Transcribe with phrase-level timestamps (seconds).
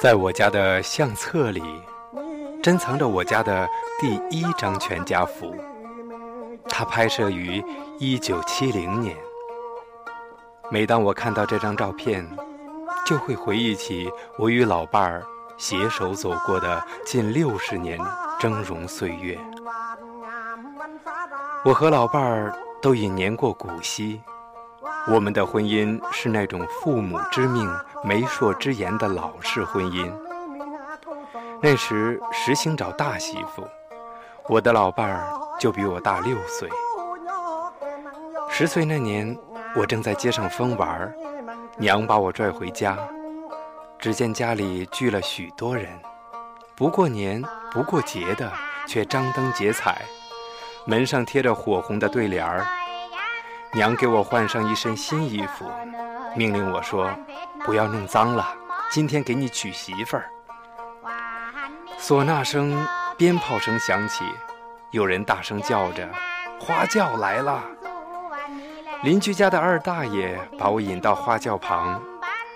[0.00, 1.62] 在我家的相册里，
[2.62, 5.54] 珍藏着我家的第一张全家福，
[6.68, 7.64] 它拍摄于
[7.98, 9.16] 一九七零年。
[10.70, 12.28] 每当我看到这张照片，
[13.06, 15.22] 就会回忆起我与老伴儿
[15.56, 17.98] 携手走过的近六十年
[18.40, 19.38] 峥嵘岁月。
[21.64, 24.20] 我和老伴儿都已年过古稀，
[25.06, 27.70] 我们的婚姻是那种父母之命、
[28.02, 30.10] 媒妁之言的老式婚姻。
[31.60, 33.68] 那时实行找大媳妇，
[34.48, 35.26] 我的老伴儿
[35.58, 36.70] 就比我大六岁。
[38.48, 39.36] 十岁那年，
[39.76, 41.14] 我正在街上疯玩，
[41.76, 42.96] 娘把我拽回家，
[43.98, 45.86] 只见家里聚了许多人，
[46.74, 48.50] 不过年不过节的，
[48.86, 50.00] 却张灯结彩，
[50.86, 52.66] 门上贴着火红的对联儿。
[53.74, 55.68] 娘给我换上一身新衣服，
[56.36, 57.10] 命令我说
[57.66, 58.46] ：“不要弄脏了，
[58.88, 60.30] 今天给你娶媳妇儿。”
[61.98, 64.24] 唢呐声、鞭炮声响起，
[64.92, 66.08] 有人大声叫着
[66.60, 67.64] ：“花轿来了！”
[69.02, 72.00] 邻居家的二大爷把我引到花轿旁，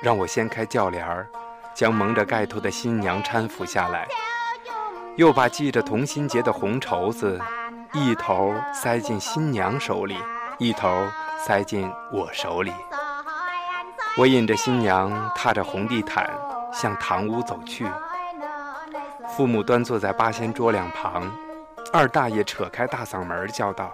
[0.00, 1.28] 让我掀开轿帘儿，
[1.74, 4.08] 将蒙着盖头的新娘搀扶下来，
[5.16, 7.38] 又把系着同心结的红绸子
[7.92, 10.16] 一头塞进新娘手里。
[10.62, 11.04] 一头
[11.44, 12.72] 塞进我手里，
[14.16, 16.30] 我引着新娘踏着红地毯
[16.72, 17.84] 向堂屋走去。
[19.36, 21.28] 父母端坐在八仙桌两旁，
[21.92, 23.90] 二大爷扯开大嗓门叫道：“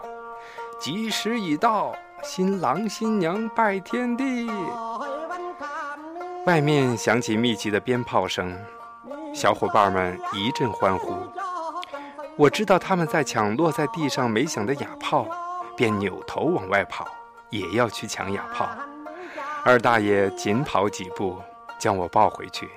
[0.78, 4.50] 吉时已到，新郎新娘拜天地。”
[6.44, 8.55] 外面响起密集的鞭炮声，
[9.34, 11.14] 小伙伴们一阵欢呼。
[12.36, 15.27] 我知道他们在抢落在地上没响的哑炮。
[15.78, 17.06] 便扭头往外跑，
[17.50, 18.68] 也要去抢哑炮。
[19.64, 21.41] 二大爷紧跑几步，
[21.78, 22.69] 将我抱回去，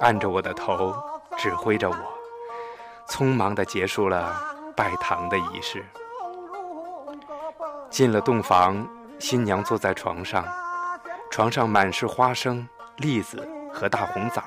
[0.00, 0.94] 按着我的头，
[1.36, 1.96] 指挥着我，
[3.08, 4.32] 匆忙地结束了
[4.76, 5.84] 拜堂的仪式。
[7.90, 10.44] 进了洞房，新娘坐在床上，
[11.32, 12.68] 床上满是花生、
[12.98, 14.44] 栗子和大红枣。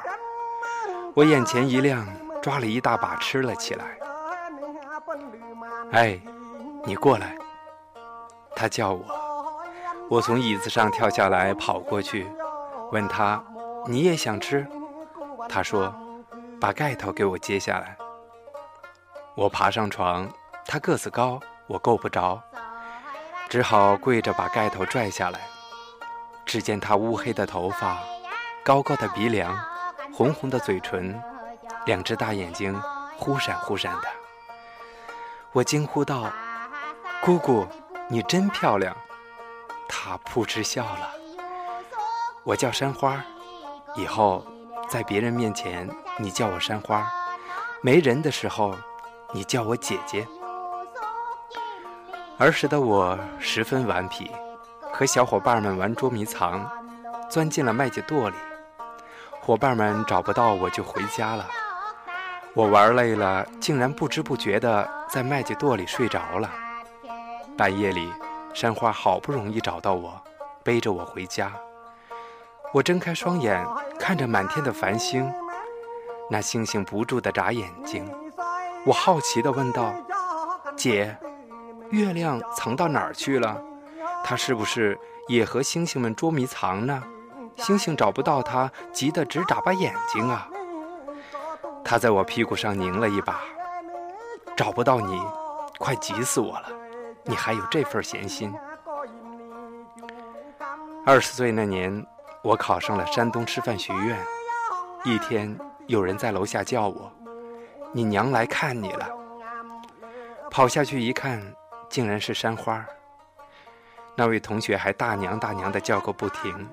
[1.13, 2.07] 我眼前一亮，
[2.41, 3.99] 抓了一大把吃了起来。
[5.91, 6.17] 哎，
[6.85, 7.37] 你过来。
[8.59, 9.05] 他叫我，
[10.09, 12.25] 我从椅子上跳下来，跑过去，
[12.91, 13.39] 问他
[13.85, 14.65] ：“你也想吃？”
[15.47, 15.93] 他说
[16.59, 17.95] ：“把盖头给我揭下来。”
[19.37, 20.27] 我爬上床，
[20.65, 22.41] 他个子高，我够不着，
[23.47, 25.39] 只好跪着把盖头拽下来。
[26.43, 27.99] 只见他乌黑的头发，
[28.63, 29.55] 高高的鼻梁，
[30.11, 31.21] 红红的嘴唇，
[31.85, 32.75] 两只大眼睛
[33.17, 34.07] 忽闪忽闪的。
[35.51, 36.31] 我惊呼道
[37.21, 37.63] ：“姑姑！”
[38.09, 38.95] 你真漂亮，
[39.89, 41.11] 他扑哧笑了。
[42.45, 43.21] 我叫山花，
[43.95, 44.45] 以后
[44.87, 47.05] 在别人面前你叫我山花，
[47.81, 48.73] 没人的时候
[49.33, 50.25] 你叫我姐姐。
[52.37, 54.31] 儿时的我十分顽皮，
[54.93, 56.65] 和小伙伴们玩捉迷藏，
[57.29, 58.35] 钻进了麦秸垛里，
[59.41, 61.45] 伙伴们找不到我就回家了。
[62.53, 66.49] 我玩累了，竟然不知不觉地在麦秸垛里睡着了。
[67.57, 68.13] 半夜里，
[68.53, 70.21] 山花好不容易找到我，
[70.63, 71.51] 背着我回家。
[72.71, 73.65] 我睁开双眼，
[73.99, 75.27] 看着满天的繁星，
[76.29, 78.07] 那星星不住地眨眼睛。
[78.85, 79.91] 我好奇地问道
[80.77, 81.17] ：“姐，
[81.89, 83.59] 月亮藏到哪儿去了？
[84.23, 87.01] 它是不是也和星星们捉迷藏呢？
[87.55, 90.47] 星星找不到它，急得直眨巴眼睛啊！”
[91.83, 93.41] 他在我屁股上拧了一把
[94.55, 95.19] ：“找不到你，
[95.79, 96.69] 快急死我了。”
[97.27, 98.53] 你还有这份闲心。
[101.05, 102.05] 二十岁那年，
[102.41, 104.17] 我考上了山东师范学院。
[105.03, 107.11] 一天，有人在楼下叫我
[107.93, 109.09] ：“你娘来看你了。”
[110.49, 111.41] 跑下去一看，
[111.89, 112.83] 竟然是山花。
[114.15, 116.67] 那位同学还大娘大娘的叫个不停。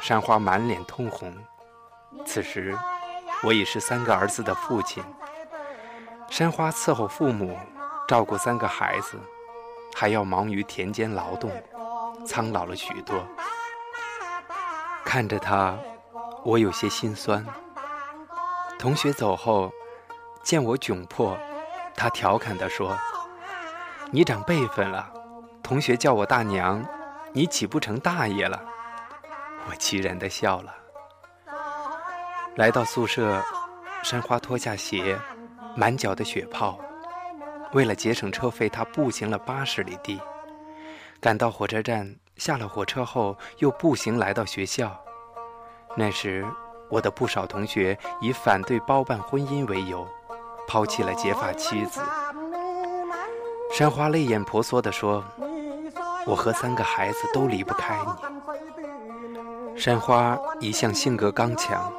[0.00, 1.34] 山花满脸通红。
[2.24, 2.76] 此时，
[3.42, 5.02] 我已是三个儿子的父亲。
[6.28, 7.58] 山花伺候父母，
[8.08, 9.18] 照顾三个孩子。
[9.98, 11.50] 还要忙于田间劳动，
[12.26, 13.26] 苍老了许多。
[15.02, 15.74] 看着他，
[16.44, 17.42] 我有些心酸。
[18.78, 19.72] 同学走后，
[20.42, 21.34] 见我窘迫，
[21.96, 22.94] 他调侃地说
[24.12, 25.10] ：“你长辈分了，
[25.62, 26.84] 同学叫我大娘，
[27.32, 28.62] 你岂不成大爷了？”
[29.66, 30.74] 我凄然地笑了。
[32.56, 33.42] 来到宿舍，
[34.02, 35.18] 山花脱下鞋，
[35.74, 36.78] 满脚的血泡。
[37.72, 40.20] 为了节省车费，他步行了八十里地，
[41.20, 44.98] 赶到火车站，下了火车后又步行来到学校。
[45.96, 46.46] 那时，
[46.88, 50.06] 我的不少同学以反对包办婚姻为由，
[50.68, 52.00] 抛弃了结发妻子。
[53.72, 55.22] 山花泪眼婆娑地说
[56.24, 61.92] ：“我和三个孩子都离不开你。”山花一向性格刚强，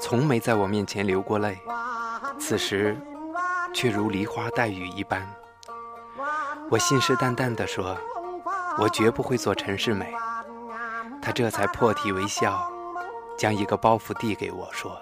[0.00, 1.56] 从没在我面前流过泪，
[2.40, 2.96] 此时
[3.72, 5.26] 却如梨花带雨一般。
[6.70, 7.96] 我信誓旦旦地说
[8.78, 10.14] ：“我绝不会做陈世美。”
[11.22, 12.70] 他这才破涕为笑。
[13.38, 15.00] 将一个包袱递给我，说：“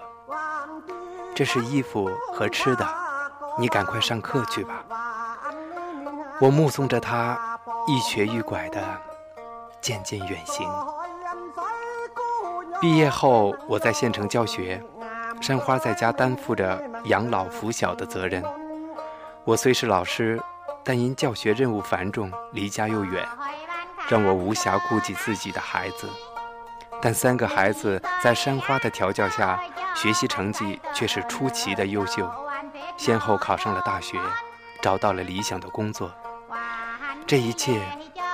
[1.33, 2.87] 这是衣服和吃的，
[3.57, 4.85] 你赶快上课去吧。”
[6.39, 8.79] 我目送着他一瘸一拐的
[9.81, 10.69] 渐渐远行。
[12.79, 14.85] 毕业后，我在县城教学，
[15.41, 18.43] 山花在家担负着养老扶小的责任。
[19.43, 20.41] 我虽是老师，
[20.83, 23.25] 但因教学任务繁重，离家又远，
[24.09, 26.09] 让我无暇顾及自己的孩子。
[27.01, 29.59] 但三个孩子在山花的调教下，
[29.95, 32.29] 学习成绩却是出奇的优秀，
[32.97, 34.19] 先后考上了大学，
[34.81, 36.11] 找到了理想的工作。
[37.25, 37.79] 这一切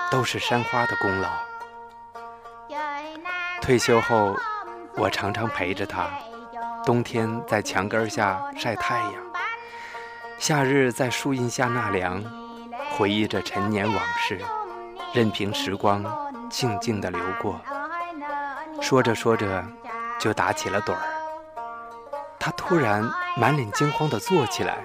[0.10, 1.30] 都是山花的功劳。
[3.62, 4.36] 退休后，
[4.96, 6.10] 我常常陪着他，
[6.85, 9.13] 冬天在墙根下晒太阳，
[10.38, 12.21] 夏日在树荫下纳凉，
[12.91, 14.39] 回忆着陈年往事，
[15.13, 16.03] 任凭时光
[16.50, 17.59] 静静地流过。
[18.81, 19.63] 说着说着，
[20.19, 21.00] 就打起了盹儿。
[22.38, 24.83] 他突然满脸惊慌地坐起来，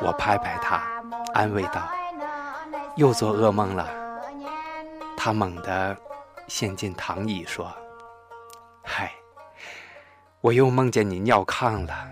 [0.00, 0.80] 我拍拍他，
[1.34, 1.86] 安慰道
[2.96, 3.86] ：“又做噩梦了。”
[5.18, 5.94] 他猛地
[6.46, 7.70] 陷进躺椅，说
[8.82, 9.12] ：“嗨，
[10.40, 12.10] 我又梦见你尿炕了。”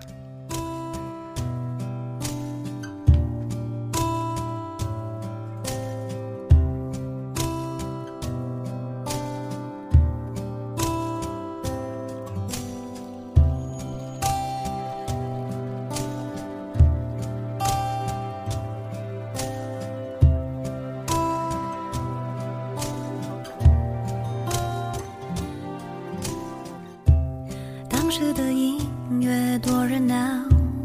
[28.07, 28.79] 城市的音
[29.21, 30.15] 乐多热闹，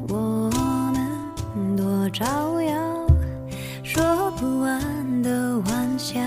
[0.10, 0.50] 我
[0.92, 2.74] 们多招摇，
[3.84, 6.20] 说不完的玩笑。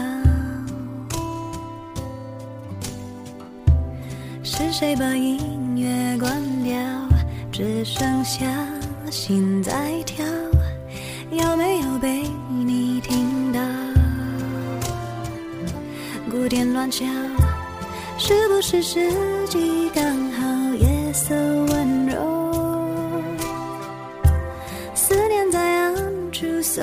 [4.44, 6.78] 是谁把音乐关掉？
[7.50, 8.46] 只剩下
[9.10, 10.24] 心在跳，
[11.32, 12.22] 有没有被
[12.64, 13.60] 你听到？
[16.30, 17.04] 鼓点乱敲，
[18.16, 19.10] 是不是时
[19.48, 20.33] 机刚好？
[21.14, 23.22] 色温柔，
[24.96, 26.82] 思念在暗处送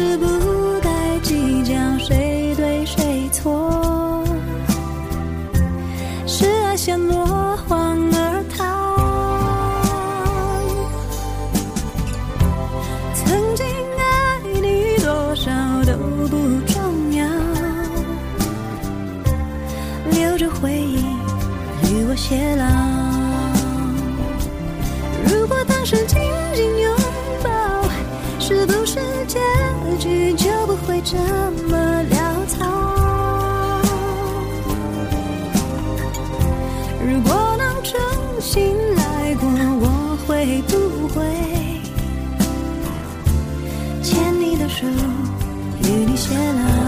[0.00, 0.39] 是不
[31.68, 31.76] 么
[32.10, 32.14] 潦
[32.46, 32.58] 草。
[37.06, 37.98] 如果能重
[38.40, 39.48] 新来过，
[39.80, 39.86] 我
[40.26, 40.72] 会不
[41.08, 41.18] 会
[44.02, 44.86] 牵你的手，
[45.84, 46.79] 与你偕老？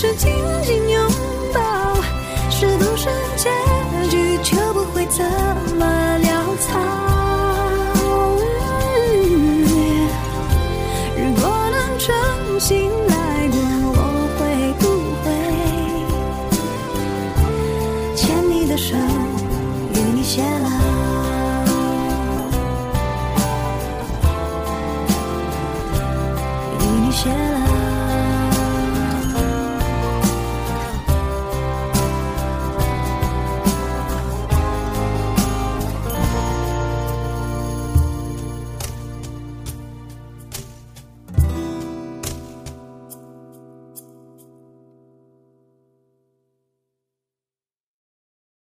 [0.00, 1.12] 是紧紧拥
[1.52, 1.60] 抱，
[2.50, 3.50] 是独生结
[4.08, 5.49] 局就不会走。